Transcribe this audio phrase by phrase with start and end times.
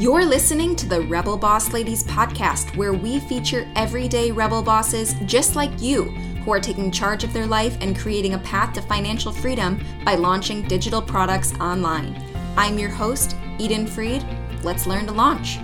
[0.00, 5.56] You're listening to the Rebel Boss Ladies podcast, where we feature everyday rebel bosses just
[5.56, 9.30] like you who are taking charge of their life and creating a path to financial
[9.30, 12.16] freedom by launching digital products online.
[12.56, 14.24] I'm your host, Eden Fried.
[14.64, 15.58] Let's learn to launch.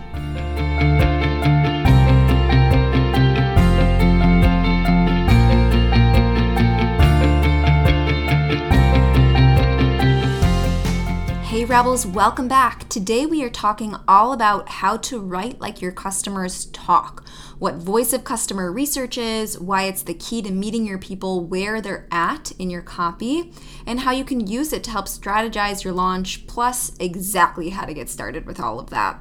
[11.56, 12.86] Hey Rebels, welcome back.
[12.90, 17.26] Today we are talking all about how to write like your customers talk,
[17.58, 21.80] what voice of customer research is, why it's the key to meeting your people where
[21.80, 23.54] they're at in your copy,
[23.86, 27.94] and how you can use it to help strategize your launch, plus exactly how to
[27.94, 29.18] get started with all of that.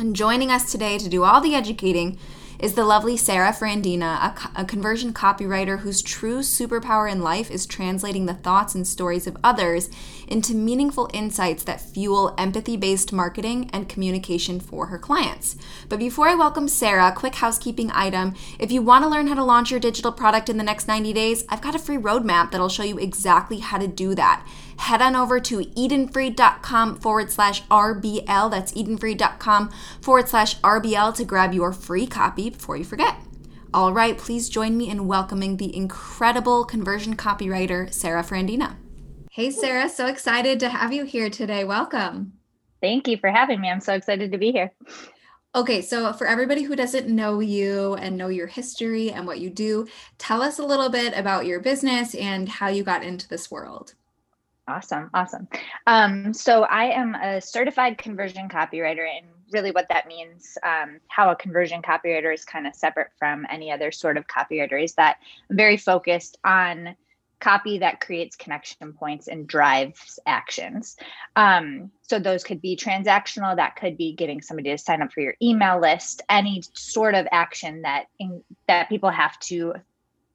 [0.00, 2.18] And joining us today to do all the educating
[2.58, 7.66] is the lovely Sara Frandina, a, a, conversion copywriter whose true superpower in life is
[7.66, 9.88] translating the thoughts and stories of others
[10.26, 15.56] into meaningful insights that fuel empathy based marketing and communication for her clients.
[15.88, 18.34] But before I welcome Sara, quick housekeeping item.
[18.58, 21.12] If you want to learn how to launch your digital product in the next 90
[21.12, 24.44] days, I've got a free roadmap that'll show you exactly how to do that
[24.78, 28.50] head on over to edenfried.com forward slash RBL.
[28.50, 29.70] That's edenfried.com
[30.00, 33.16] forward slash RBL to grab your free copy before you forget.
[33.74, 38.76] All right, please join me in welcoming the incredible conversion copywriter, Sara Frandina.
[39.30, 41.64] Hey, Sara, so excited to have you here today.
[41.64, 42.32] Welcome.
[42.80, 43.68] Thank you for having me.
[43.68, 44.72] I'm so excited to be here.
[45.54, 49.50] Okay, so for everybody who doesn't know you and know your history and what you
[49.50, 53.50] do, tell us a little bit about your business and how you got into this
[53.50, 53.94] world.
[54.68, 55.10] Awesome.
[55.14, 55.48] Awesome.
[55.86, 61.30] Um, so I am a certified conversion copywriter and really what that means, um, how
[61.30, 65.16] a conversion copywriter is kind of separate from any other sort of copywriter is that
[65.50, 66.94] I'm very focused on
[67.40, 70.96] copy that creates connection points and drives actions.
[71.36, 75.20] Um, so those could be transactional, that could be getting somebody to sign up for
[75.20, 79.74] your email list, any sort of action that in, that people have to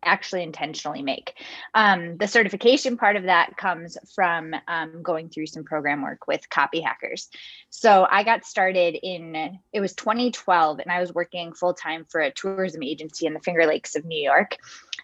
[0.06, 1.34] actually intentionally make.
[1.74, 6.50] Um, the certification part of that comes from um, going through some program work with
[6.50, 7.30] Copy Hackers.
[7.70, 12.22] So I got started in, it was 2012, and I was working full time for
[12.22, 14.58] a tourism agency in the Finger Lakes of New York.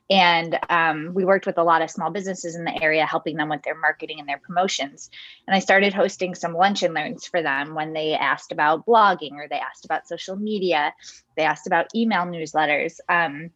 [0.10, 3.50] And um, we worked with a lot of small businesses in the area, helping them
[3.50, 5.12] with their marketing and their promotions.
[5.48, 9.34] And I started hosting some lunch and learns for them when they asked about blogging
[9.34, 10.94] or they asked about social media,
[11.38, 13.00] they asked about email newsletters.
[13.08, 13.52] Um,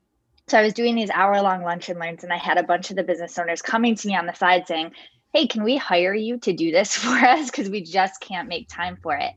[0.48, 2.90] so I was doing these hour long lunch and learns, and I had a bunch
[2.90, 4.92] of the business owners coming to me on the side saying,
[5.34, 7.50] Hey, can we hire you to do this for us?
[7.50, 9.34] Because we just can't make time for it.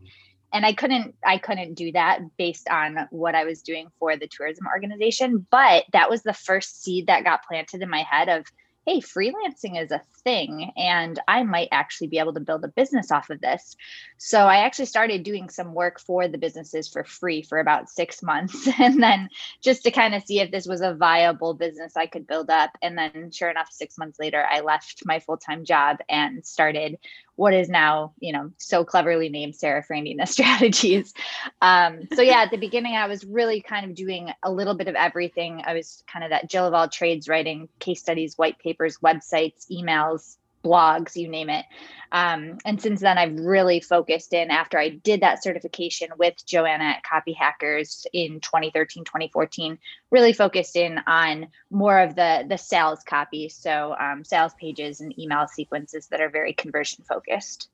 [0.52, 4.28] And I couldn't, I couldn't do that based on what I was doing for the
[4.28, 5.46] tourism organization.
[5.50, 8.46] But that was the first seed that got planted in my head of,
[8.86, 13.10] hey, freelancing is a thing and I might actually be able to build a business
[13.10, 13.76] off of this.
[14.16, 18.22] So I actually started doing some work for the businesses for free for about six
[18.22, 18.68] months.
[18.78, 19.28] And then
[19.60, 22.70] just to kind of see if this was a viable business I could build up.
[22.80, 26.98] And then sure enough, six months later, I left my full time job and started
[27.36, 31.14] what is now, you know, so cleverly named Sara Frandina Strategies.
[31.62, 34.88] Um, so yeah, at the beginning, I was really kind of doing a little bit
[34.88, 35.62] of everything.
[35.64, 39.70] I was kind of that Jill of all trades, writing case studies, white papers, websites,
[39.70, 41.64] emails, blogs, you name it.
[42.12, 46.84] Um, and since then, I've really focused in after I did that certification with Joanna
[46.84, 49.78] at Copy Hackers in 2013, 2014,
[50.10, 53.48] really focused in on more of the, the sales copy.
[53.48, 57.68] So um, sales pages and email sequences that are very conversion focused.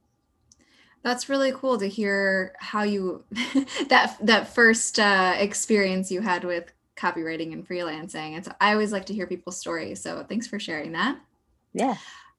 [1.03, 3.25] That's really cool to hear how you
[3.89, 8.37] that that first uh, experience you had with copywriting and freelancing.
[8.37, 10.01] And so I always like to hear people's stories.
[10.01, 11.19] So thanks for sharing that.
[11.73, 11.97] Yeah.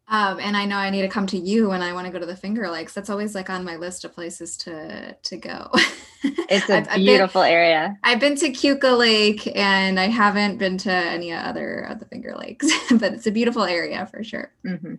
[0.08, 2.20] Um, and I know I need to come to you when I want to go
[2.20, 2.94] to the Finger Lakes.
[2.94, 5.72] That's always like on my list of places to to go.
[6.26, 7.98] It's a I've, beautiful I've been, area.
[8.02, 12.34] I've been to Keuka Lake and I haven't been to any other of the Finger
[12.38, 14.54] Lakes, but it's a beautiful area for sure.
[14.66, 14.96] Mm-hmm.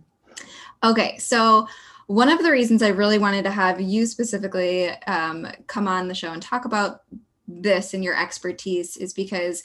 [0.82, 1.66] Okay, so
[2.08, 6.14] one of the reasons I really wanted to have you specifically um, come on the
[6.14, 7.04] show and talk about
[7.48, 9.62] this and your expertise is because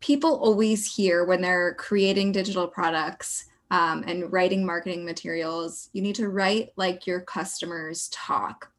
[0.00, 6.16] people always hear when they're creating digital products um, and writing marketing materials, you need
[6.16, 8.70] to write like your customers talk.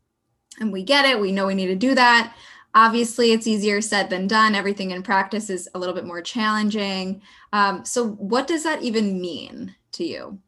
[0.59, 2.35] And we get it, we know we need to do that.
[2.75, 4.53] Obviously, it's easier said than done.
[4.53, 7.21] Everything in practice is a little bit more challenging.
[7.51, 10.39] Um, so, what does that even mean to you?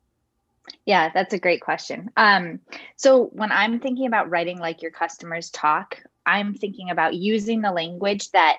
[0.85, 2.11] Yeah, that's a great question.
[2.17, 2.59] Um,
[2.95, 7.71] so, when I'm thinking about writing like your customers talk, I'm thinking about using the
[7.71, 8.57] language that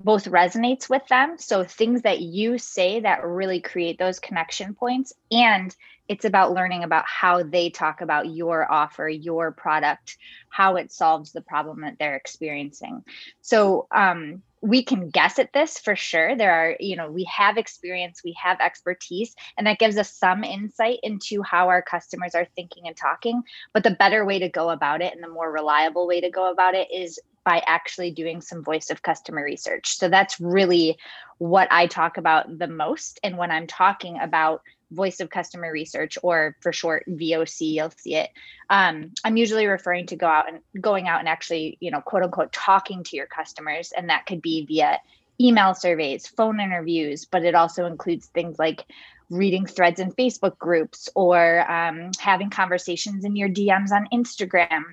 [0.00, 1.36] both resonates with them.
[1.38, 5.12] So things that you say that really create those connection points.
[5.30, 5.74] And
[6.08, 10.16] it's about learning about how they talk about your offer, your product,
[10.50, 13.02] how it solves the problem that they're experiencing.
[13.40, 16.36] So um, we can guess at this for sure.
[16.36, 20.44] There are, you know, we have experience, we have expertise, and that gives us some
[20.44, 23.42] insight into how our customers are thinking and talking.
[23.72, 26.50] But the better way to go about it and the more reliable way to go
[26.50, 29.96] about it is by actually doing some voice of customer research.
[29.96, 30.98] So that's really
[31.38, 33.20] what I talk about the most.
[33.22, 38.14] And when I'm talking about voice of customer research or for short voc you'll see
[38.14, 38.30] it
[38.70, 42.22] um, i'm usually referring to go out and going out and actually you know quote
[42.22, 45.00] unquote talking to your customers and that could be via
[45.40, 48.84] email surveys phone interviews but it also includes things like
[49.28, 54.84] reading threads in facebook groups or um, having conversations in your dms on instagram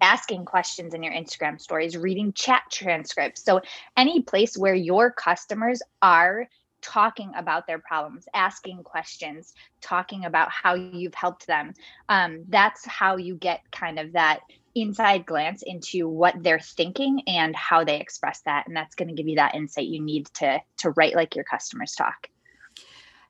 [0.00, 3.44] asking questions in your Instagram stories, reading chat transcripts.
[3.44, 3.60] So,
[3.96, 6.48] any place where your customers are
[6.82, 11.72] talking about their problems, asking questions, talking about how you've helped them,
[12.08, 14.40] um, that's how you get kind of that
[14.74, 18.66] inside glance into what they're thinking and how they express that.
[18.66, 21.44] And that's going to give you that insight you need to to write like your
[21.44, 22.28] customers talk.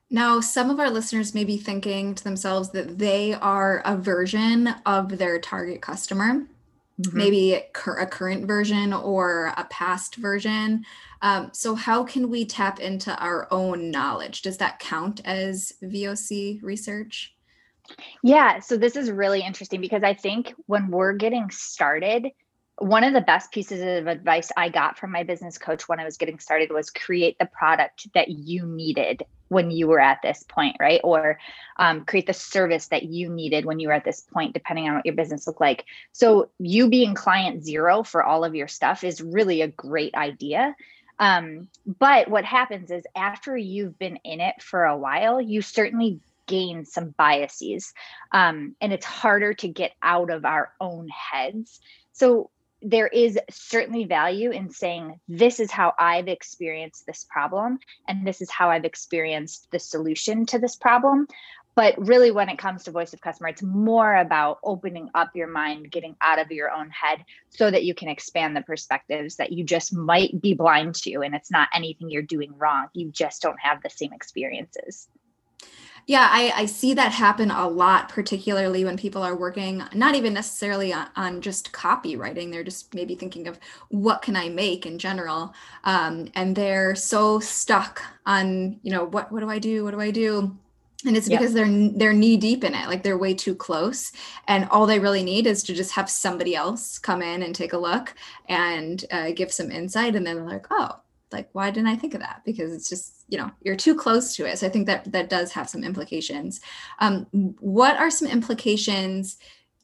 [0.09, 4.67] Now, some of our listeners may be thinking to themselves that they are a version
[4.85, 6.45] of their target customer
[7.01, 7.17] mm-hmm.
[7.17, 10.85] maybe a current version or a past version.
[11.21, 14.41] Um, so, how can we tap into our own knowledge?
[14.41, 17.33] Does that count as VOC research?
[18.23, 22.27] Yeah, so this is really interesting because I think when we're getting started,
[22.83, 26.03] one of the best pieces of advice I got from my business coach when I
[26.03, 30.43] was getting started was create the product that you needed when you were at this
[30.43, 30.99] point, right?
[31.03, 31.39] Or
[31.77, 34.95] um, create the service that you needed when you were at this point, depending on
[34.95, 35.85] what your business looked like.
[36.11, 40.75] So, you being client zero for all of your stuff is really a great idea.
[41.19, 46.19] Um, but what happens is after you've been in it for a while, you certainly
[46.47, 47.93] gain some biases
[48.33, 51.79] um, and it's harder to get out of our own heads.
[52.11, 52.49] So,
[52.83, 58.41] there is certainly value in saying this is how i've experienced this problem and this
[58.41, 61.27] is how i've experienced the solution to this problem.
[61.75, 65.47] But really when it comes to voice of customer it's more about opening up your
[65.47, 69.51] mind getting out of your own head so that you can expand the perspectives that
[69.51, 72.89] you just might be blind to and it's not anything you're doing wrong.
[72.93, 75.07] You just don't have the same experiences
[76.05, 80.33] yeah, I, I see that happen a lot, particularly when people are working, not even
[80.33, 82.51] necessarily on, on just copywriting.
[82.51, 83.57] They're just maybe thinking of
[83.89, 85.53] what can I make in general.
[85.85, 89.83] Um, and they're so stuck on, you know, what, what do I do?
[89.83, 90.57] What do I do?
[91.05, 91.65] and it's because yep.
[91.65, 94.11] they're they're knee deep in it like they're way too close
[94.47, 97.73] and all they really need is to just have somebody else come in and take
[97.73, 98.13] a look
[98.47, 100.99] and uh, give some insight and then they're like oh
[101.33, 102.41] like why didn't i think of that?
[102.45, 104.59] Because it's just you know you're too close to it.
[104.59, 106.61] So i think that that does have some implications.
[106.99, 107.27] Um,
[107.59, 109.37] what are some implications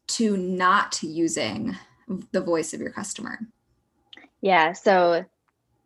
[0.08, 1.76] to not using
[2.32, 3.40] the voice of your customer?
[4.42, 5.26] Yeah so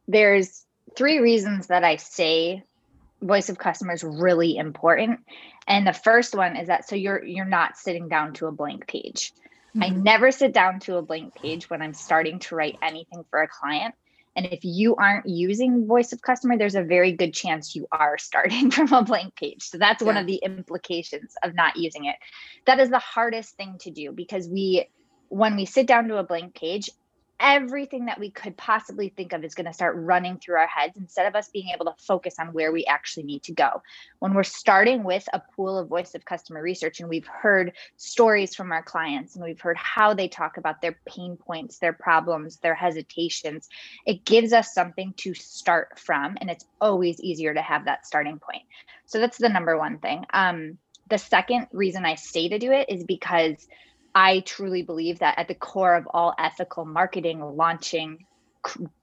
[0.07, 0.65] there's
[0.95, 2.63] three reasons that i say
[3.21, 5.21] voice of customer is really important.
[5.65, 8.86] And the first one is that so you're you're not sitting down to a blank
[8.88, 9.31] page.
[9.75, 9.83] Mm-hmm.
[9.83, 13.42] i never sit down to a blank page when i'm starting to write anything for
[13.42, 13.95] a client
[14.36, 18.18] and if you aren't using voice of customer, there's a very good chance you are
[18.18, 19.64] starting from a blank page.
[19.64, 20.08] So that's yeah.
[20.08, 22.16] one of the implications of not using it.
[22.66, 24.88] That is the hardest thing to do because we,
[25.30, 26.90] when we sit down to a blank page,
[27.40, 30.98] everything that we could possibly think of is going to start running through our heads
[30.98, 33.82] instead of us being able to focus on where we actually need to go.
[34.20, 38.56] When we're starting with a pool of voice of customer research and we've heard stories
[38.56, 42.58] from our clients and we've heard how they talk about their pain points, their problems,
[42.58, 43.70] their hesitations,
[44.06, 46.38] it gives us something to start from.
[46.40, 48.63] And it's always easier to have that starting point.
[49.06, 50.25] So that's the number one thing.
[50.34, 50.78] Um,
[51.10, 53.68] the second reason I say to do it is because
[54.15, 58.25] I truly believe that at the core of all ethical marketing, launching,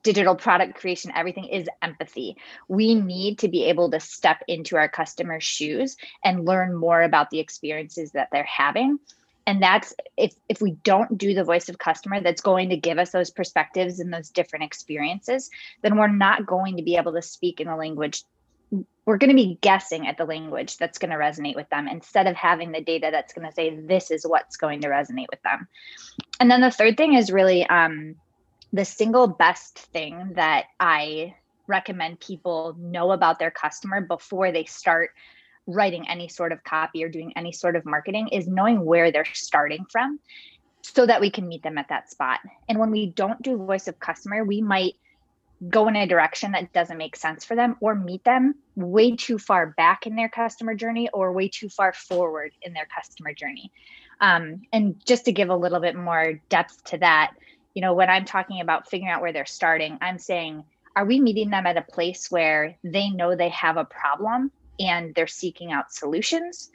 [0.02, 2.36] digital product creation, everything is empathy.
[2.68, 7.30] We need to be able to step into our customers' shoes and learn more about
[7.30, 8.98] the experiences that they're having.
[9.46, 12.98] And that's if if we don't do the voice of customer that's going to give
[12.98, 15.50] us those perspectives and those different experiences,
[15.82, 18.22] then we're not going to be able to speak in the language
[19.06, 22.26] we're going to be guessing at the language that's going to resonate with them instead
[22.26, 25.42] of having the data that's going to say this is what's going to resonate with
[25.42, 25.66] them.
[26.38, 28.14] And then the third thing is really um,
[28.72, 31.34] the single best thing that i
[31.66, 35.10] recommend people know about their customer before they start
[35.66, 39.24] writing any sort of copy or doing any sort of marketing is knowing where they're
[39.32, 40.18] starting from
[40.82, 42.40] so that we can meet them at that spot.
[42.68, 44.94] And when we don't do voice of customer we might
[45.68, 49.38] go in a direction that doesn't make sense for them or meet them way too
[49.38, 53.70] far back in their customer journey or way too far forward in their customer journey.
[54.20, 57.32] Um, and just to give a little bit more depth to that,
[57.74, 60.64] you know, when I'm talking about figuring out where they're starting, I'm saying,
[60.96, 65.14] are we meeting them at a place where they know they have a problem and
[65.14, 66.70] they're seeking out solutions?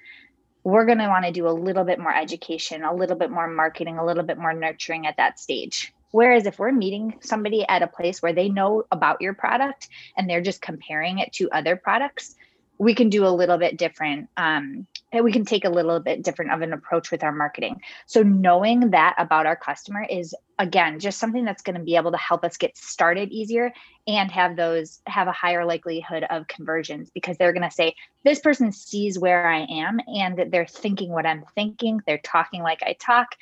[0.63, 3.47] We're going to want to do a little bit more education, a little bit more
[3.47, 5.93] marketing, a little bit more nurturing at that stage.
[6.11, 10.29] Whereas if we're meeting somebody at a place where they know about your product and
[10.29, 12.35] they're just comparing it to other products,
[12.77, 14.29] we can do a little bit different.
[14.37, 17.81] Um, we can take a little bit different of an approach with our marketing.
[18.05, 22.11] So knowing that about our customer is again just something that's going to be able
[22.11, 23.73] to help us get started easier
[24.07, 28.39] and have those have a higher likelihood of conversions because they're going to say this
[28.39, 32.01] person sees where I am and they're thinking what I'm thinking.
[32.05, 33.35] They're talking like I talk.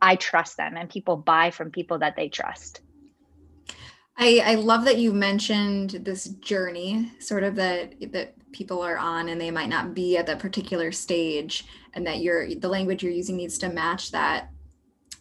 [0.00, 2.80] I trust them and people buy from people that they trust.
[4.18, 9.28] I, I love that you mentioned this journey sort of that that people are on
[9.28, 13.12] and they might not be at that particular stage and that your the language you're
[13.12, 14.48] using needs to match that.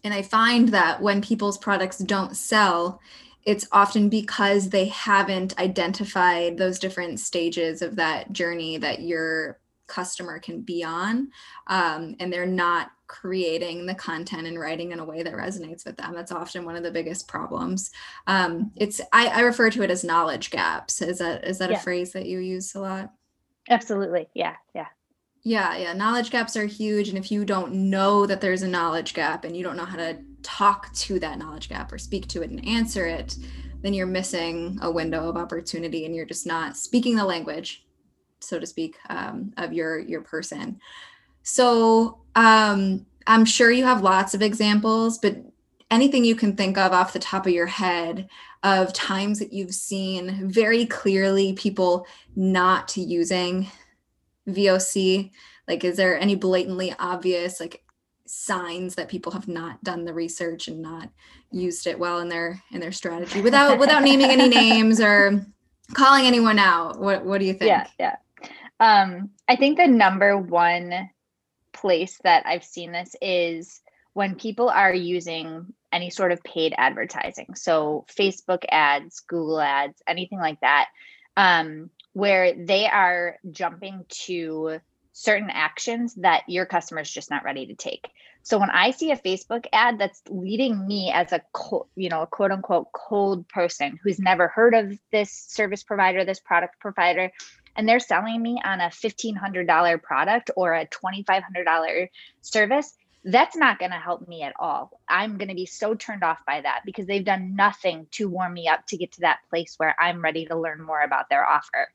[0.03, 3.01] And I find that when people's products don't sell,
[3.43, 10.39] it's often because they haven't identified those different stages of that journey that your customer
[10.39, 11.29] can be on
[11.67, 15.97] um, and they're not creating the content and writing in a way that resonates with
[15.97, 16.13] them.
[16.15, 17.91] That's often one of the biggest problems.
[18.27, 21.01] Um, it's I, I, refer to it as knowledge gaps.
[21.01, 21.77] Is that is that yeah.
[21.77, 23.11] a phrase that you use a lot?
[23.69, 24.27] Absolutely.
[24.33, 24.55] Yeah.
[24.73, 24.87] Yeah.
[25.43, 25.77] Yeah.
[25.77, 25.93] Yeah.
[25.93, 27.09] Knowledge gaps are huge.
[27.09, 29.97] And if you don't know that there's a knowledge gap and you don't know how
[29.97, 33.35] to talk to that knowledge gap or speak to it and answer it
[33.85, 37.84] then you're missing a window of opportunity and you're just not speaking the language
[38.45, 40.79] so to speak, um, of your your person.
[41.43, 45.37] So um, I'm sure you have lots of examples, but
[45.91, 48.27] anything you can think of off the top of your head
[48.63, 53.67] of times that you've seen very clearly people not using
[54.47, 55.31] VOC?
[55.67, 57.83] Like, is there any blatantly obvious like
[58.27, 61.09] signs that people have not done the research and not
[61.51, 65.45] used it well in their in their strategy without without naming any names or
[65.93, 66.99] calling anyone out?
[66.99, 67.69] What what do you think?
[67.69, 68.15] Yeah, yeah.
[68.79, 71.09] Um, I think the number one
[71.73, 73.81] place that I've seen this is
[74.13, 77.55] when people are using any sort of paid advertising.
[77.55, 80.87] So Facebook ads, Google ads, anything like that,
[81.37, 84.79] um, where they are jumping to
[85.11, 88.09] certain actions that your customer is just not ready to take.
[88.43, 91.41] So when I see a Facebook ad that's leading me as a
[91.95, 96.39] you know a quote unquote cold person who's never heard of this service provider, this
[96.39, 97.31] product provider,
[97.75, 102.07] and they're selling me on a $1,500 product or a $2,500
[102.41, 102.93] service,
[103.25, 104.91] that's not going to help me at all.
[105.09, 108.53] I'm going to be so turned off by that because they've done nothing to warm
[108.53, 111.45] me up to get to that place where I'm ready to learn more about their
[111.45, 111.89] offer.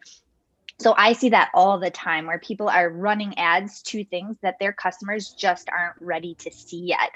[0.80, 4.58] So I see that all the time where people are running ads to things that
[4.58, 7.10] their customers just aren't ready to see yet.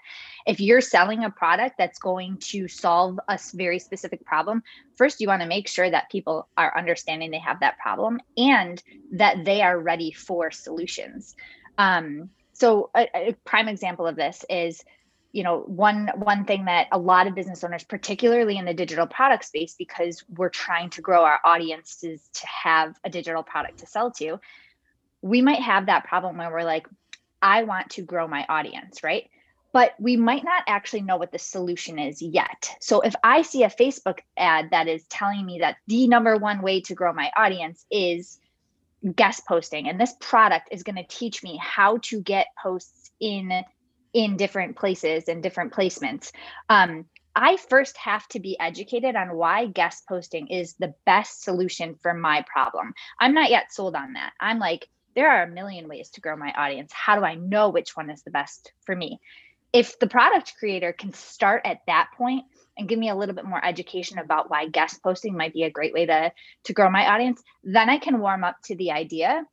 [0.47, 4.63] If you're selling a product that's going to solve a very specific problem,
[4.97, 8.83] first you want to make sure that people are understanding they have that problem and
[9.13, 11.35] that they are ready for solutions.
[11.79, 14.85] Um, so a, a prime example of this is
[15.35, 19.07] you know one one thing that a lot of business owners particularly in the digital
[19.07, 23.87] product space because we're trying to grow our audiences to have a digital product to
[23.87, 24.39] sell to
[25.23, 26.87] we might have that problem where we're like
[27.43, 29.29] i want to grow my audience right?
[29.73, 32.77] But we might not actually know what the solution is yet.
[32.81, 36.63] So if i see a facebook ad that is telling me that the number one
[36.63, 38.39] way to grow my audience is
[39.17, 43.65] guest posting and this product is going to teach me how to get posts in
[44.15, 46.31] in different places and different placements.
[46.71, 47.05] Um,
[47.37, 52.15] I first have to be educated on why guest posting is the best solution for
[52.15, 52.95] my problem.
[53.19, 54.33] I'm not yet sold on that.
[54.41, 56.93] I'm like, there are a million ways to grow my audience.
[56.93, 59.21] How do I know which one is the best for me?
[59.73, 62.45] If the product creator can start at that point
[62.79, 65.71] and give me a little bit more education about why guest posting might be a
[65.71, 66.33] great way to
[66.65, 69.45] to grow my audience, then I can warm up to the idea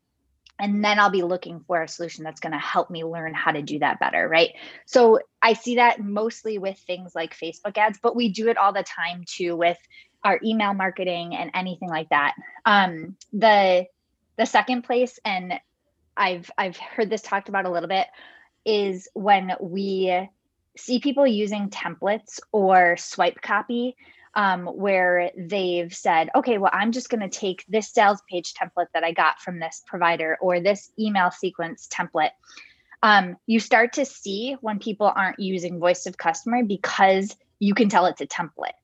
[0.62, 3.51] and then I'll be looking for a solution that's going to help me learn how
[3.51, 4.51] to do that better, right?
[4.86, 8.72] So I see that mostly with things like Facebook ads, but we do it all
[8.72, 9.80] the time too with
[10.24, 12.36] our email marketing and anything like that.
[12.63, 13.88] Um, the
[14.38, 15.60] the second place, and
[16.15, 18.06] I've I've heard this talked about a little bit,
[18.63, 20.30] is when we
[20.77, 23.96] see people using templates or swipe copy
[24.34, 28.88] um, where they've said, okay, well, I'm just going to take this sales page template
[28.94, 32.32] that I got from this provider or this email sequence template.
[33.04, 37.90] Um, you start to see when people aren't using voice of customer because you can
[37.90, 38.78] tell it's a template.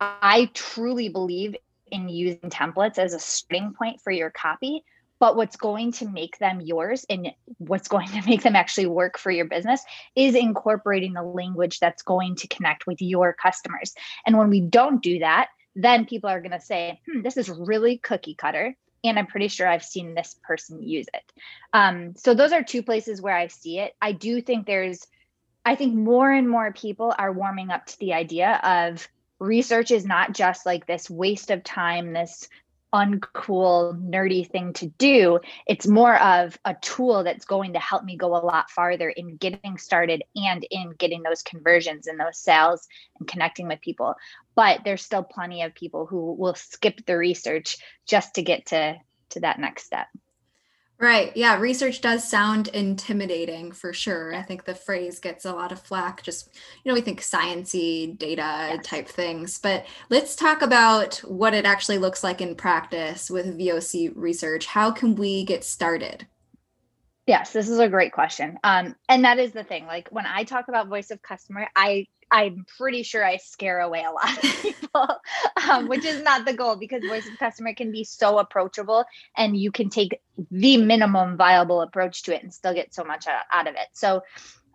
[0.00, 1.56] I truly believe
[1.90, 4.84] in using templates as a starting point for your copy
[5.22, 9.16] but what's going to make them yours and what's going to make them actually work
[9.16, 9.80] for your business
[10.16, 13.94] is incorporating the language that's going to connect with your customers.
[14.26, 17.48] And when we don't do that, then people are going to say, hmm, this is
[17.48, 18.74] really cookie cutter.
[19.04, 21.32] And I'm pretty sure I've seen this person use it.
[21.72, 23.94] Um, so those are two places where I see it.
[24.02, 25.06] I do think there's,
[25.64, 29.06] I think more and more people are warming up to the idea of
[29.38, 32.48] research is not just like this waste of time, this
[32.92, 35.40] uncool, nerdy thing to do.
[35.66, 39.36] It's more of a tool that's going to help me go a lot farther in
[39.36, 42.86] getting started and in getting those conversions and those sales
[43.18, 44.14] and connecting with people.
[44.54, 48.96] But there's still plenty of people who will skip the research just to get to
[49.30, 50.08] to that next step.
[50.98, 51.36] Right.
[51.36, 51.58] Yeah.
[51.58, 54.32] Research does sound intimidating for sure.
[54.34, 56.22] I think the phrase gets a lot of flack.
[56.22, 56.48] Just,
[56.84, 59.58] you know, we think sciency data type things.
[59.58, 64.66] But let's talk about what it actually looks like in practice with VOC research.
[64.66, 66.28] How can we get started?
[67.26, 68.58] Yes, this is a great question.
[68.64, 69.86] Um, and that is the thing.
[69.86, 74.02] Like when I talk about voice of customer, I I'm pretty sure I scare away
[74.02, 75.08] a lot of people,
[75.70, 79.04] um, which is not the goal because voice of customer can be so approachable
[79.36, 80.18] and you can take
[80.50, 83.88] the minimum viable approach to it and still get so much out, of it.
[83.92, 84.22] So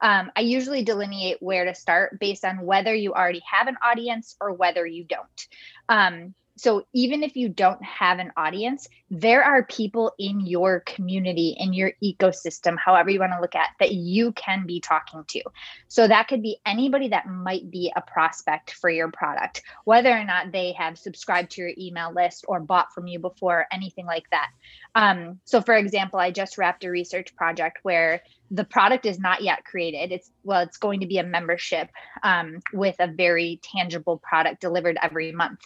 [0.03, 4.35] um, I usually delineate where to start based on whether you already have an audience
[4.39, 5.47] or whether you don't.
[5.89, 11.55] Um, so even if you don't have an audience there are people in your community
[11.57, 15.41] in your ecosystem however you want to look at that you can be talking to.
[15.87, 20.25] So that could be anybody that might be a prospect for your product whether or
[20.25, 24.29] not they have subscribed to your email list or bought from you before anything like
[24.31, 24.49] that.
[24.95, 28.21] Um, so for example i just wrapped a research project where
[28.51, 30.11] the product is not yet created.
[30.11, 31.89] It's well it's going to be a membership
[32.23, 35.59] um, with a very tangible product delivered every month.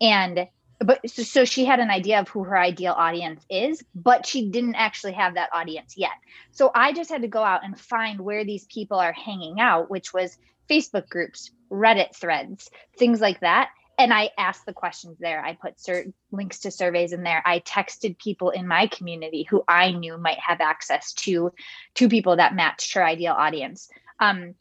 [0.00, 0.46] And
[0.80, 4.48] but so, so she had an idea of who her ideal audience is but she
[4.50, 6.12] didn't actually have that audience yet
[6.50, 9.90] so i just had to go out and find where these people are hanging out
[9.90, 10.38] which was
[10.70, 15.44] facebook groups reddit threads things like that and I asked the questions there.
[15.44, 17.42] I put certain links to surveys in there.
[17.44, 21.52] I texted people in my community who I knew might have access to
[21.96, 23.90] to people that matched her ideal audience.
[24.20, 24.54] Um,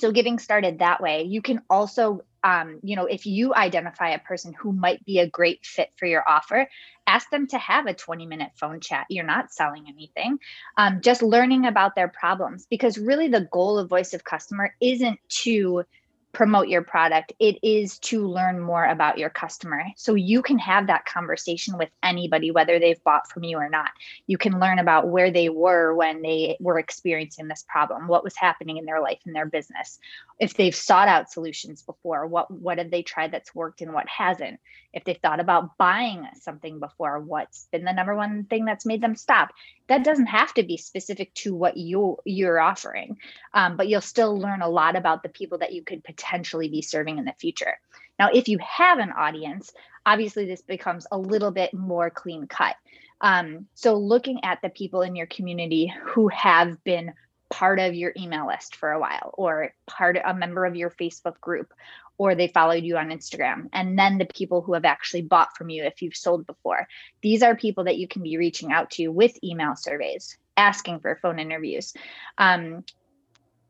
[0.00, 4.18] so getting started that way, you can also, um, you know, if you identify a
[4.18, 6.68] person who might be a great fit for your offer,
[7.06, 9.06] ask them to have a 20 minute phone chat.
[9.08, 10.38] You're not selling anything,
[10.76, 15.18] um, just learning about their problems because really the goal of voice of customer isn't
[15.42, 15.84] to
[16.32, 19.84] promote your product it is to learn more about your customer.
[19.96, 23.90] So you can have that conversation with anybody whether they've bought from you or not.
[24.26, 28.36] You can learn about where they were when they were experiencing this problem what was
[28.36, 29.98] happening in their life and their business.
[30.38, 34.08] If they've sought out solutions before what what have they tried that's worked and what
[34.08, 34.60] hasn't?
[34.92, 39.00] If they've thought about buying something before what's been the number one thing that's made
[39.00, 39.50] them stop
[39.88, 43.16] that doesn't have to be specific to what you you're offering
[43.54, 46.82] um, but you'll still learn a lot about the people that you could potentially be
[46.82, 47.78] serving in the future.
[48.18, 49.72] Now if you have an audience
[50.06, 52.76] obviously this becomes a little bit more clean cut.
[53.20, 57.12] Um, so looking at the people in your community who have been
[57.50, 61.40] part of your email list for a while or part a member of your Facebook
[61.40, 61.72] group
[62.18, 65.70] or they followed you on Instagram and then the people who have actually bought from
[65.70, 66.86] you if you've sold before
[67.22, 71.18] these are people that you can be reaching out to with email surveys asking for
[71.22, 71.94] phone interviews
[72.36, 72.84] um,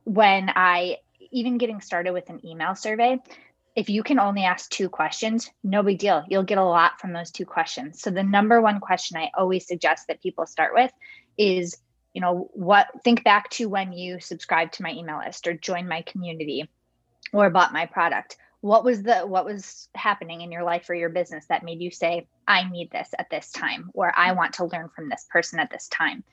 [0.05, 0.97] when I
[1.31, 3.19] even getting started with an email survey
[3.79, 6.25] if you can only ask two questions, no big deal.
[6.29, 8.03] You'll get a lot from those two questions.
[8.03, 10.91] So, the number one question I always suggest that people start with
[11.39, 11.79] is
[12.15, 15.89] you know what think back to when you subscribed to my email list or joined
[15.89, 16.69] my community
[17.33, 18.37] or bought my product.
[18.61, 21.93] What was the what was happening in your life or your business that made you
[21.93, 25.61] say i need this at this time or i want to learn from this person
[25.61, 26.25] at this time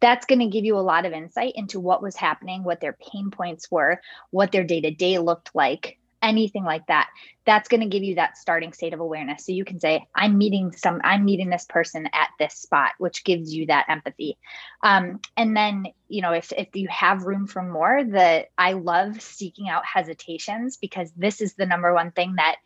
[0.00, 2.94] that's going to give you a lot of insight into what was happening what their
[2.94, 7.08] pain points were what their day to day looked like anything like that
[7.44, 9.46] that's going to give you that starting state of awareness.
[9.46, 13.24] So you can say i'm meeting some i'm meeting this person at this spot which
[13.24, 14.38] gives you that empathy.
[14.82, 19.20] Um, and then you know if, if you have room for more the i love
[19.20, 22.56] seeking out hesitations because this is the number one thing that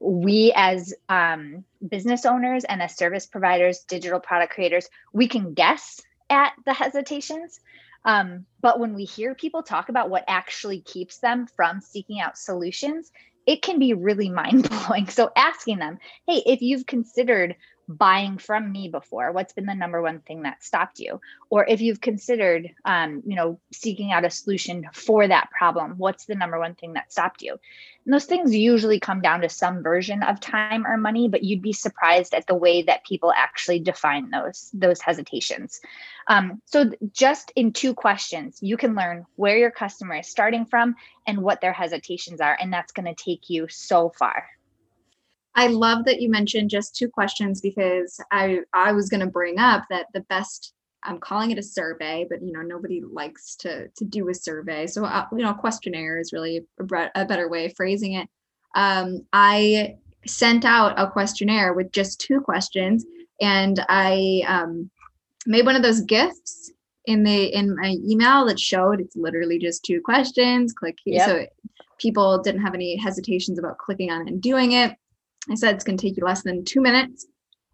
[0.00, 6.00] we as um, business owners and as service providers digital product creators we can guess
[6.30, 7.60] at the hesitations
[8.04, 12.36] um, but when we hear people talk about what actually keeps them from seeking out
[12.38, 13.10] solutions,
[13.46, 15.08] it can be really mind blowing.
[15.08, 17.56] So asking them, hey, if you've considered
[17.88, 19.32] buying from me before?
[19.32, 21.20] What's been the number one thing that stopped you?
[21.50, 26.24] Or if you've considered um, you know seeking out a solution for that problem what's
[26.24, 27.58] the number one thing that stopped you?
[28.04, 31.62] And those things usually come down to some version of time or money but you'd
[31.62, 35.80] be surprised at the way that people actually define those those hesitations.
[36.26, 40.96] Um, so just in two questions you can learn where your customer is starting from
[41.26, 44.46] and what their hesitations are and that's going to take you so far
[45.56, 49.58] I love that you mentioned just two questions because I I was going to bring
[49.58, 50.72] up that the best
[51.04, 54.86] I'm calling it a survey, but you know nobody likes to to do a survey,
[54.86, 58.28] so uh, you know a questionnaire is really a, a better way of phrasing it.
[58.74, 63.04] Um, I sent out a questionnaire with just two questions,
[63.40, 64.90] and I um,
[65.46, 66.72] made one of those gifts
[67.04, 70.72] in the in my email that showed it's literally just two questions.
[70.72, 71.28] Click here, yep.
[71.28, 71.46] so
[71.98, 74.96] people didn't have any hesitations about clicking on it and doing it.
[75.50, 77.26] I said it's going to take you less than two minutes.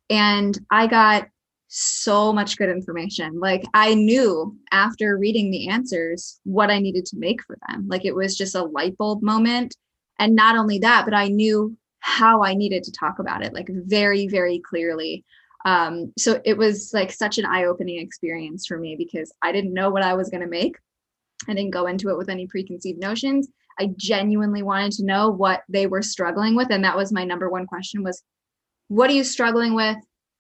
[0.09, 1.29] And I got
[1.69, 3.39] so much good information.
[3.39, 7.87] Like I knew after reading the answers what I needed to make for them.
[7.87, 9.77] Like it was just a light bulb moment.
[10.19, 13.69] And not only that, but I knew how I needed to talk about it, like
[13.71, 15.25] very, very clearly.
[15.65, 19.75] Um, so it was like such an eye opening experience for me because I didn't
[19.75, 20.77] know what I was going to make.
[21.49, 23.49] I didn't go into it with any preconceived notions.
[23.81, 26.71] I genuinely wanted to know what they were struggling with.
[26.71, 28.23] And that was my number one question was,
[28.89, 29.97] what are you struggling with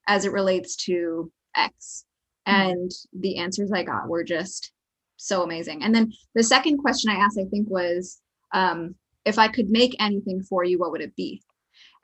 [0.06, 2.04] as it relates to X?
[2.46, 2.70] Mm-hmm.
[2.70, 4.72] And the answers I got were just
[5.16, 5.82] so amazing.
[5.82, 8.20] And then the second question I asked, I think, was
[8.52, 11.42] um, if I could make anything for you, what would it be?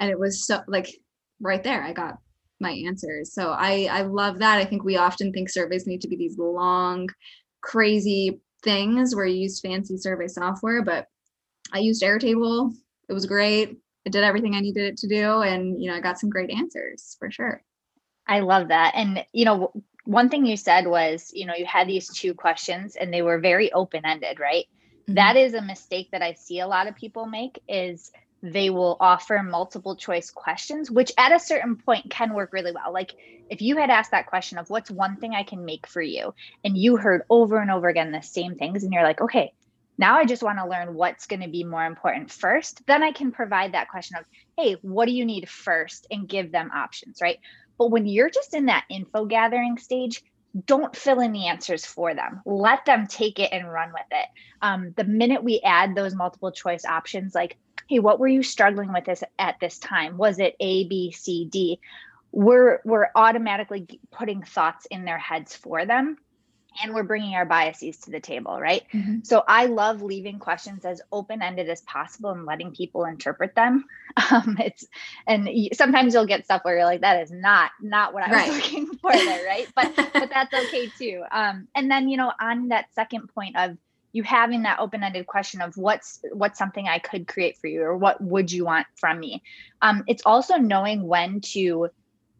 [0.00, 0.88] And it was so like
[1.40, 2.18] right there, I got
[2.60, 3.34] my answers.
[3.34, 4.58] So I I love that.
[4.58, 7.08] I think we often think surveys need to be these long,
[7.62, 11.06] crazy things where you use fancy survey software, but
[11.72, 12.74] I used Airtable.
[13.08, 13.76] It was great.
[14.04, 15.42] It did everything I needed it to do.
[15.42, 17.62] And, you know, I got some great answers for sure.
[18.26, 18.92] I love that.
[18.94, 19.72] And, you know,
[20.04, 23.38] one thing you said was, you know, you had these two questions and they were
[23.38, 24.64] very open ended, right?
[25.02, 25.14] Mm-hmm.
[25.14, 28.96] That is a mistake that I see a lot of people make is they will
[29.00, 32.92] offer multiple choice questions, which at a certain point can work really well.
[32.92, 33.14] Like
[33.50, 36.34] if you had asked that question of what's one thing I can make for you,
[36.62, 39.52] and you heard over and over again the same things, and you're like, okay,
[39.98, 42.86] now I just want to learn what's going to be more important first.
[42.86, 44.24] Then I can provide that question of,
[44.58, 47.38] hey, what do you need first and give them options, right?
[47.78, 50.22] But when you're just in that info gathering stage,
[50.64, 52.40] don't fill in the answers for them.
[52.46, 54.26] Let them take it and run with it.
[54.62, 58.92] Um, the minute we add those multiple choice options, like, hey, what were you struggling
[58.92, 60.16] with this at this time?
[60.16, 61.78] Was it A, B, C, D?
[62.32, 66.16] We're we're automatically putting thoughts in their heads for them
[66.82, 68.82] and we're bringing our biases to the table, right?
[68.92, 69.18] Mm-hmm.
[69.22, 73.84] So I love leaving questions as open ended as possible and letting people interpret them.
[74.30, 74.86] Um, it's
[75.26, 78.56] and sometimes you'll get stuff where you're like, that is not not what I was
[78.56, 79.68] looking for there, right?
[79.76, 81.22] But but that's okay too.
[81.30, 83.76] Um, and then you know on that second point of
[84.12, 87.82] you having that open ended question of what's what's something I could create for you
[87.82, 89.42] or what would you want from me.
[89.82, 91.90] Um, it's also knowing when to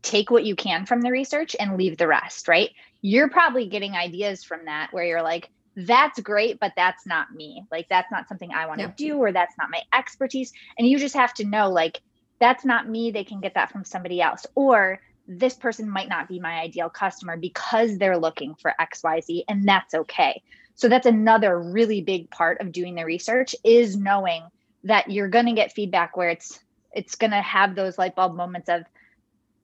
[0.07, 2.71] take what you can from the research and leave the rest, right?
[3.07, 7.63] You're probably getting ideas from that where you're like, that's great, but that's not me.
[7.71, 10.53] Like, that's not something I want to do, or that's not my expertise.
[10.77, 12.01] And you just have to know, like,
[12.41, 13.13] that's not me.
[13.13, 14.45] They can get that from somebody else.
[14.57, 19.69] Or this person might not be my ideal customer because they're looking for XYZ, and
[19.69, 20.43] that's okay.
[20.75, 24.43] So that's another really big part of doing the research is knowing
[24.83, 26.59] that you're going to get feedback where it's
[26.93, 28.83] it's going to have those light bulb moments of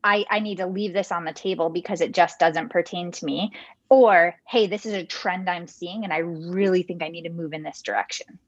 [0.04, 3.24] I, I need to leave this on the table because it just doesn't pertain to
[3.24, 3.52] me.
[3.88, 7.30] Or, hey, this is a trend I'm seeing and I really think I need to
[7.30, 8.38] move in this direction.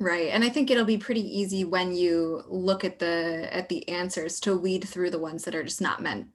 [0.00, 0.30] Right.
[0.30, 4.40] And I think it'll be pretty easy when you look at the at the answers
[4.40, 6.26] to weed through the ones that are just not meant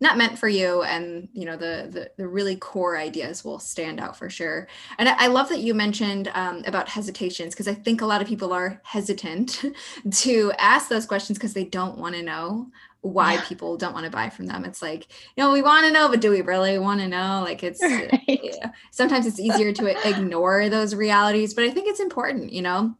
[0.00, 4.00] not meant for you and you know the the, the really core ideas will stand
[4.00, 7.74] out for sure and i, I love that you mentioned um, about hesitations because i
[7.74, 9.64] think a lot of people are hesitant
[10.10, 12.68] to ask those questions because they don't want to know
[13.06, 13.44] why yeah.
[13.44, 14.64] people don't want to buy from them.
[14.64, 17.42] It's like, you know, we want to know, but do we really want to know?
[17.44, 18.20] Like it's right.
[18.26, 18.70] yeah.
[18.90, 22.94] sometimes it's easier to ignore those realities, but I think it's important, you know.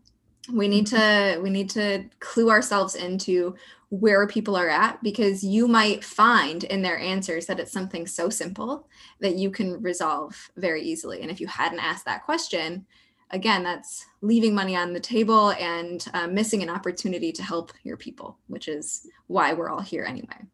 [0.52, 1.34] We need mm-hmm.
[1.34, 3.56] to we need to clue ourselves into
[3.88, 8.28] where people are at because you might find in their answers that it's something so
[8.28, 8.88] simple
[9.20, 11.22] that you can resolve very easily.
[11.22, 12.86] And if you hadn't asked that question,
[13.30, 17.96] again, that's leaving money on the table and uh, missing an opportunity to help your
[17.96, 20.46] people, which is why we're all here anyway.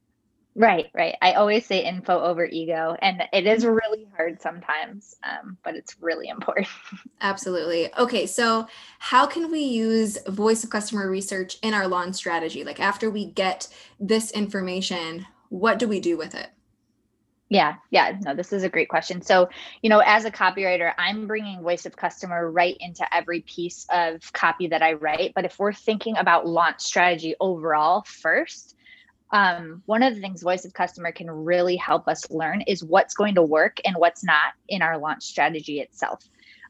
[0.54, 1.14] Right, right.
[1.22, 5.96] I always say info over ego, and it is really hard sometimes, um, but it's
[6.00, 6.68] really important.
[7.22, 7.94] Absolutely.
[7.96, 8.66] Okay, so
[8.98, 12.64] how can we use voice of customer research in our launch strategy?
[12.64, 13.66] Like after we get
[13.98, 16.50] this information, what do we do with it?
[17.52, 19.20] Yeah, yeah, no, this is a great question.
[19.20, 19.50] So,
[19.82, 24.32] you know, as a copywriter, I'm bringing voice of customer right into every piece of
[24.32, 25.32] copy that I write.
[25.34, 28.74] But if we're thinking about launch strategy overall first,
[29.32, 33.12] um, one of the things voice of customer can really help us learn is what's
[33.12, 36.24] going to work and what's not in our launch strategy itself.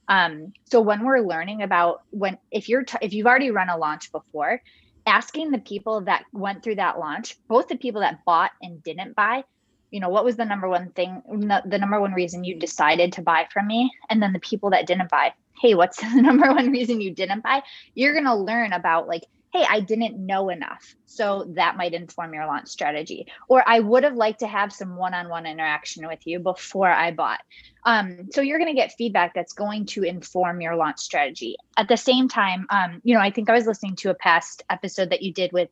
[0.08, 3.76] Um, so when we're learning about when if you're t- if you've already run a
[3.76, 4.60] launch before,
[5.06, 9.14] asking the people that went through that launch, both the people that bought and didn't
[9.14, 9.44] buy,
[9.92, 13.22] you know what was the number one thing the number one reason you decided to
[13.22, 13.90] buy from me?
[14.10, 17.42] And then the people that didn't buy hey what's the number one reason you didn't
[17.42, 17.62] buy?
[17.94, 20.94] You're going to learn about like hey i didn't know enough.
[21.04, 23.26] So that might inform your launch strategy.
[23.48, 27.40] Or i would have liked to have some one-on-one interaction with you before i bought.
[27.84, 31.56] Um, so you're going to get feedback that's going to inform your launch strategy.
[31.76, 34.62] At the same time um, you know i think i was listening to a past
[34.70, 35.68] episode that you did with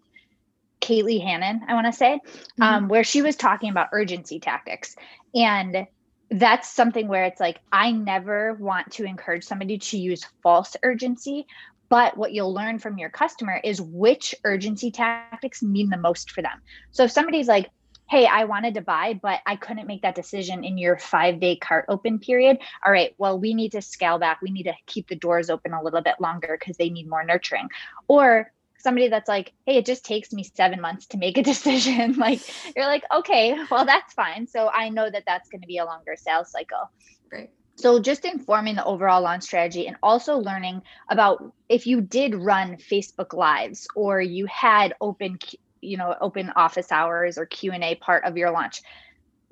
[0.80, 2.62] Kaylee Hannon, I want to say, mm-hmm.
[2.62, 4.96] um, where she was talking about urgency tactics.
[5.34, 5.86] And
[6.30, 11.46] that's something where it's like, I never want to encourage somebody to use false urgency.
[11.88, 16.40] But what you'll learn from your customer is which urgency tactics mean the most for
[16.40, 16.62] them.
[16.92, 17.68] So if somebody's like,
[18.08, 21.56] hey, I wanted to buy, but I couldn't make that decision in your five day
[21.56, 22.58] cart open period.
[22.84, 24.40] All right, well, we need to scale back.
[24.42, 27.24] We need to keep the doors open a little bit longer because they need more
[27.24, 27.68] nurturing.
[28.08, 32.12] Or somebody that's like, hey, it just takes me seven months to make a decision.
[32.18, 32.40] like,
[32.76, 34.46] you're like, okay, well, that's fine.
[34.46, 36.90] So I know that that's going to be a longer sales cycle.
[37.32, 37.50] Right.
[37.76, 42.76] So just informing the overall launch strategy and also learning about if you did run
[42.76, 45.38] Facebook lives or you had open,
[45.80, 48.82] you know, open office hours or Q&A part of your launch,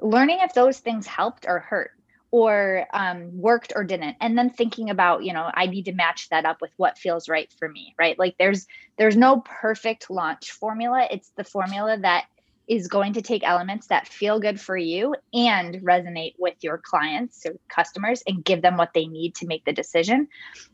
[0.00, 1.92] learning if those things helped or hurt
[2.30, 4.16] or um, worked or didn't.
[4.20, 7.28] And then thinking about you know i need to match that up with what feels
[7.28, 8.18] right for me right?
[8.18, 11.06] Like there's there's no perfect launch formula.
[11.10, 12.26] It's the formula that
[12.66, 17.46] is going to take elements that feel good for you and resonate with your clients
[17.46, 20.28] or customers and give them what they need to make the decision.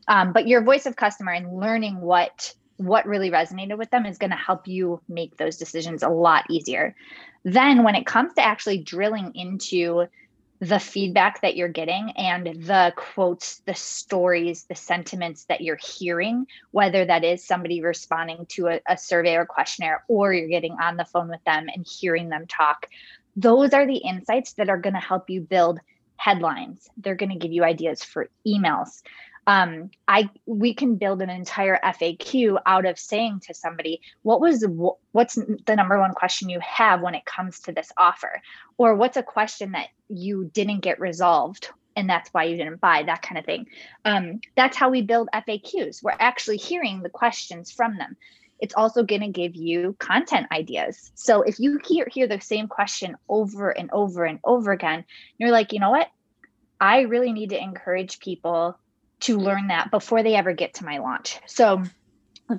[0.07, 4.17] Um, but your voice of customer and learning what what really resonated with them is
[4.17, 6.93] going to help you make those decisions a lot easier.
[7.45, 10.07] Then when it comes to actually drilling into
[10.59, 16.47] the feedback that you're getting and the quotes, the stories, the sentiments that you're hearing,
[16.71, 20.95] whether that is somebody responding to a, a, survey or questionnaire, or you're getting on
[20.95, 22.87] the phone with them and hearing them talk.
[23.35, 25.79] Those are the insights that are going to help you build
[26.15, 26.89] headlines.
[26.97, 29.01] They're going to give you ideas for emails
[29.47, 34.65] um, I we can build an entire FAQ out of saying to somebody, what was
[35.11, 38.41] what's the number one question you have when it comes to this offer,
[38.77, 43.03] or what's a question that you didn't get resolved and that's why you didn't buy
[43.03, 43.67] that kind of thing.
[44.03, 46.03] Um, that's how we build FAQs.
[46.03, 48.17] We're actually hearing the questions from them.
[48.59, 51.11] It's also going to give you content ideas.
[51.15, 55.05] So if you hear, hear the same question over and over and over again,
[55.37, 56.09] you're like, you know what?
[56.79, 58.77] I really need to encourage people
[59.25, 61.39] to learn that before they ever get to my launch.
[61.47, 61.83] So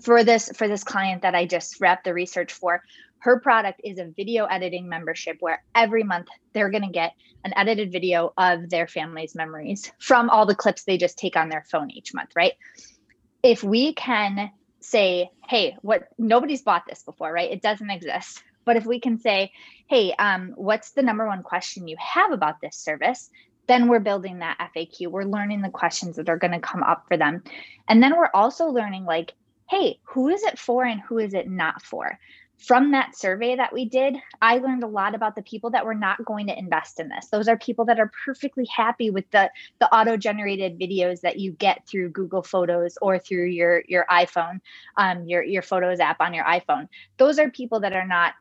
[0.02, 2.82] for this for this client that I just wrapped the research for,
[3.18, 7.12] her product is a video editing membership where every month they're going to get
[7.44, 11.48] an edited video of their family's memories from all the clips they just take on
[11.48, 12.54] their phone each month, right?
[13.42, 14.50] If we can
[14.80, 17.50] say, hey, what nobody's bought this before, right?
[17.50, 18.42] It doesn't exist.
[18.64, 19.52] But if we can say,
[19.88, 23.30] hey, um, what's the number one question you have about this service?
[23.66, 25.08] Then we're building that FAQ.
[25.08, 27.42] We're learning the questions that are going to come up for them.
[27.88, 29.34] And then we're also learning like,
[29.68, 32.18] hey, who is it for and who is it not for?
[32.58, 35.94] From that survey that we did, I learned a lot about the people that were
[35.94, 37.26] not going to invest in this.
[37.26, 41.86] Those are people that are perfectly happy with the the auto-generated videos that you get
[41.86, 44.60] through Google Photos or through your your iPhone,
[44.96, 46.88] um, your your Photos app on your iPhone.
[47.18, 48.32] Those are people that are not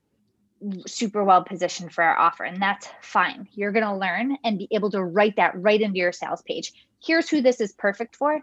[0.87, 3.47] super well positioned for our offer and that's fine.
[3.53, 6.73] You're going to learn and be able to write that right into your sales page.
[7.03, 8.41] Here's who this is perfect for.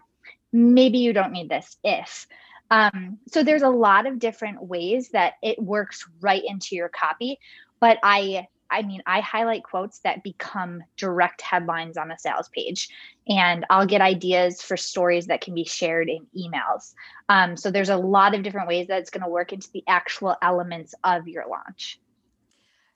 [0.51, 2.27] Maybe you don't need this if.
[2.71, 7.39] Um, so there's a lot of different ways that it works right into your copy
[7.83, 12.87] but i i mean i highlight quotes that become direct headlines on the sales page
[13.27, 16.93] and i'll get ideas for stories that can be shared in emails.
[17.27, 19.83] Um, so there's a lot of different ways that it's going to work into the
[19.87, 21.99] actual elements of your launch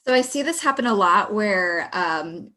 [0.08, 2.52] so I see this happen a lot where um,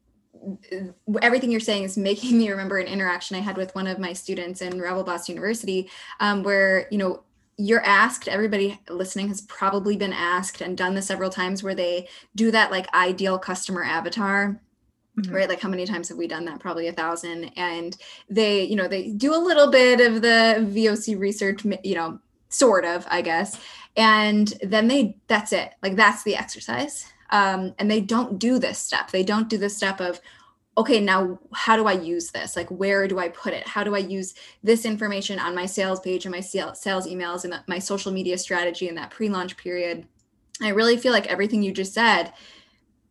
[1.21, 4.13] everything you're saying is making me remember an interaction I had with one of my
[4.13, 7.25] students in Rebel Boss University, um, where you know
[7.57, 8.29] you're asked.
[8.29, 12.71] Everybody listening has probably been asked and done this several times, where they do that
[12.71, 14.61] like ideal customer avatar.
[15.19, 15.35] Mm-hmm.
[15.35, 17.97] right like how many times have we done that probably a thousand and
[18.29, 22.85] they you know they do a little bit of the voc research you know sort
[22.85, 23.59] of i guess
[23.97, 28.79] and then they that's it like that's the exercise um, and they don't do this
[28.79, 29.11] step.
[29.11, 30.21] They don't do the step of,
[30.77, 32.57] okay, now how do I use this?
[32.57, 33.67] Like, where do I put it?
[33.67, 37.55] How do I use this information on my sales page and my sales emails and
[37.67, 40.07] my social media strategy in that pre launch period?
[40.63, 42.33] I really feel like everything you just said,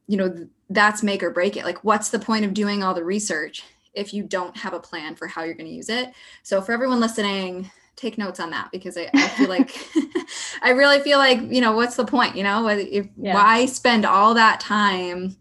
[0.08, 1.65] you know, that's make or break it.
[1.65, 5.15] Like, what's the point of doing all the research if you don't have a plan
[5.15, 6.12] for how you're going to use it?
[6.43, 9.77] So, for everyone listening, take notes on that because I, I feel like
[10.62, 12.67] I really feel like you know what's the point you know?
[12.67, 13.33] If yeah.
[13.33, 15.35] why spend all that time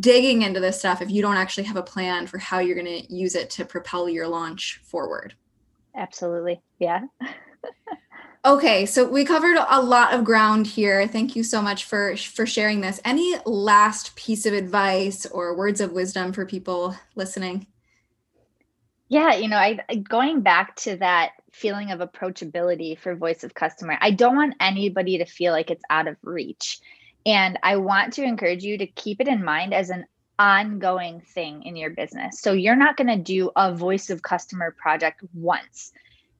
[0.00, 3.02] digging into this stuff if you don't actually have a plan for how you're going
[3.02, 5.34] to use it to propel your launch forward?
[5.94, 6.60] Absolutely.
[6.78, 7.02] Yeah.
[8.44, 11.06] Okay so we covered a lot of ground here.
[11.06, 13.00] Thank you so much for for sharing this.
[13.04, 17.66] Any last piece of advice or words of wisdom for people listening?
[19.08, 23.98] Yeah you know i going back to that feeling of approachability for voice of customer.
[24.00, 26.78] I don't want anybody to feel like it's out of reach.
[27.26, 30.06] And I want to encourage you to keep it in mind as an
[30.38, 32.40] ongoing thing in your business.
[32.40, 35.92] So you're not going to do a voice of customer project once.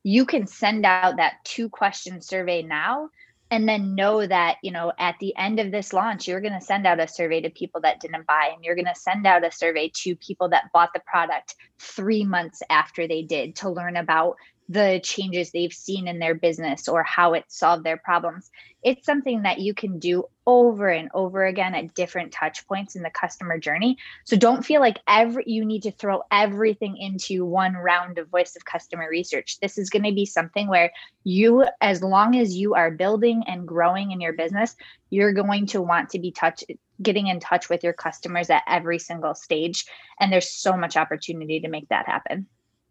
[0.05, 3.11] You can send out that two question survey now
[3.51, 6.61] and then know that you know at the end of this launch you're going to
[6.61, 9.45] send out a survey to people that didn't buy and you're going to send out
[9.45, 13.97] a survey to people that bought the product 3 months after they did to learn
[13.97, 14.37] about
[14.69, 18.51] the changes they've seen in their business or how it solved their problems.
[18.83, 23.03] It's something that you can do over and over again at different touch points in
[23.03, 23.97] the customer journey.
[24.25, 28.57] So don't feel like every you need to throw everything into one round of voice
[28.57, 29.59] of customer research.
[29.61, 30.93] This is going to be something where
[31.25, 34.77] you as long as you are building and growing in your business,
[35.09, 36.63] you're going to want to be touch
[37.01, 39.87] getting in touch with your customers at every single stage
[40.21, 42.47] and there's so much opportunity to make that happen.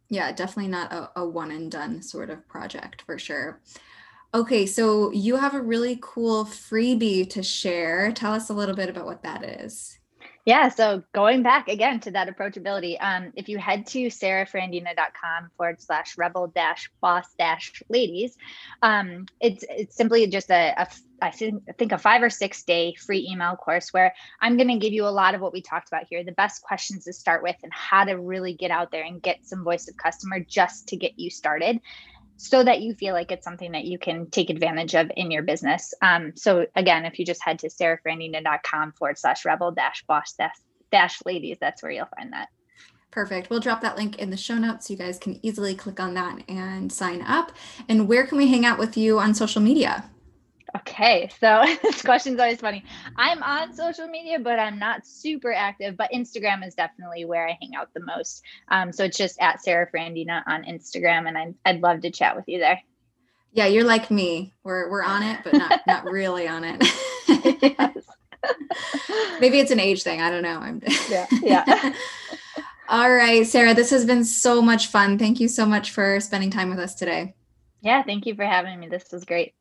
[0.09, 3.61] Yeah, definitely not a, a one and done sort of project for sure.
[4.33, 8.11] Okay, so you have a really cool freebie to share.
[8.11, 9.99] Tell us a little bit about what that is.
[10.47, 15.81] Yeah, so going back again to that approachability, um, if you head to sarafrandina.com forward
[15.81, 18.37] slash rebel dash boss dash ladies,
[18.81, 20.87] um, it's it's simply just a, a
[21.21, 24.69] I think, I think a five or six day free email course where I'm going
[24.69, 27.11] to give you a lot of what we talked about here, the best questions to
[27.11, 30.39] start with, and how to really get out there and get some voice of customer
[30.39, 31.81] just to get you started
[32.37, 35.43] so that you feel like it's something that you can take advantage of in your
[35.43, 35.93] business.
[36.01, 40.35] Um, so again, if you just head to sarafrandina.com forward slash rebel dash boss
[40.91, 42.49] dash ladies, that's where you'll find that.
[43.09, 43.49] Perfect.
[43.49, 44.87] We'll drop that link in the show notes.
[44.87, 47.51] So you guys can easily click on that and sign up.
[47.89, 50.09] And where can we hang out with you on social media?
[50.75, 52.83] Okay, so this question's always funny.
[53.15, 55.95] I'm on social media, but I'm not super active.
[55.97, 58.43] But Instagram is definitely where I hang out the most.
[58.69, 62.35] Um, so it's just at Sara Frandina on Instagram, and I'd, I'd love to chat
[62.35, 62.81] with you there.
[63.53, 64.53] Yeah, you're like me.
[64.63, 66.83] We're we're on it, but not not really on it.
[69.39, 70.21] Maybe it's an age thing.
[70.21, 70.59] I don't know.
[70.59, 71.93] I'm yeah, yeah.
[72.89, 75.17] All right, Sara, this has been so much fun.
[75.17, 77.35] Thank you so much for spending time with us today.
[77.81, 78.87] Yeah, thank you for having me.
[78.87, 79.53] This was great.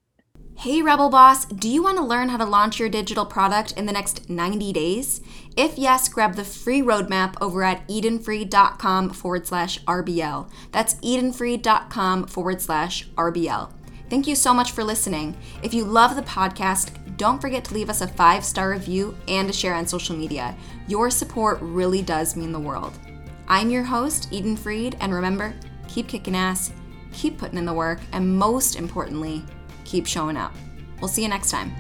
[0.59, 3.85] Hey Rebel Boss, do you want to learn how to launch your digital product in
[3.85, 5.21] the next 90 days?
[5.55, 10.49] If yes, grab the free roadmap over at edenfried.com forward slash RBL.
[10.73, 13.71] That's edenfried.com forward slash RBL.
[14.09, 15.37] Thank you so much for listening.
[15.63, 19.51] If you love the podcast, don't forget to leave us a five star review and
[19.51, 20.57] a share on social media.
[20.89, 22.99] Your support really does mean the world.
[23.47, 25.55] I'm your host, Eden Fried, and remember,
[25.87, 26.73] keep kicking ass,
[27.13, 29.45] keep putting in the work, and most importantly,
[29.87, 30.55] keep showing up.
[31.01, 31.73] We'll see you next time.